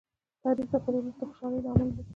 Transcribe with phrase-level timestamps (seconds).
[0.43, 2.03] تاریخ د خپل ولس د خوشالۍ لامل دی.